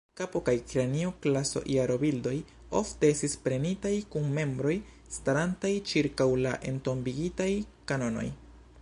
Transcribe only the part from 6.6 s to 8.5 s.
entombigitaj kanonoj.